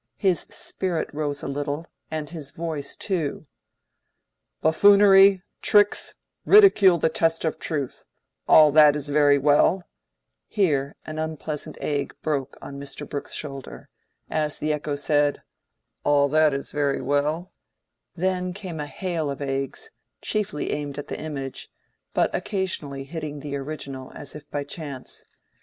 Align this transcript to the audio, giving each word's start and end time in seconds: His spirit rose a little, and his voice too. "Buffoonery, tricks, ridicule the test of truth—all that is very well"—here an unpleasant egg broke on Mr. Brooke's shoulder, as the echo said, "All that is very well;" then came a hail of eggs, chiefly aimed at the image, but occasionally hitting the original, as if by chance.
His 0.17 0.47
spirit 0.49 1.13
rose 1.13 1.43
a 1.43 1.47
little, 1.47 1.85
and 2.09 2.27
his 2.27 2.49
voice 2.49 2.95
too. 2.95 3.43
"Buffoonery, 4.59 5.43
tricks, 5.61 6.15
ridicule 6.43 6.97
the 6.97 7.07
test 7.07 7.45
of 7.45 7.59
truth—all 7.59 8.71
that 8.71 8.95
is 8.95 9.09
very 9.09 9.37
well"—here 9.37 10.95
an 11.05 11.19
unpleasant 11.19 11.77
egg 11.81 12.15
broke 12.23 12.57
on 12.63 12.79
Mr. 12.79 13.07
Brooke's 13.07 13.35
shoulder, 13.35 13.89
as 14.27 14.57
the 14.57 14.73
echo 14.73 14.95
said, 14.95 15.43
"All 16.03 16.27
that 16.29 16.51
is 16.51 16.71
very 16.71 16.99
well;" 16.99 17.51
then 18.15 18.53
came 18.53 18.79
a 18.79 18.87
hail 18.87 19.29
of 19.29 19.39
eggs, 19.39 19.91
chiefly 20.19 20.71
aimed 20.71 20.97
at 20.97 21.09
the 21.09 21.19
image, 21.21 21.69
but 22.15 22.33
occasionally 22.33 23.03
hitting 23.03 23.41
the 23.41 23.55
original, 23.55 24.11
as 24.15 24.33
if 24.33 24.49
by 24.49 24.63
chance. 24.63 25.23